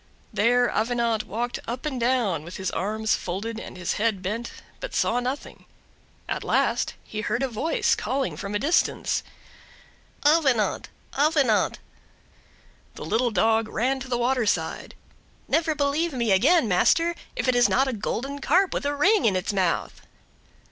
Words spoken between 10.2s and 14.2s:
"Avenant, Avenant!" The little dog ran to the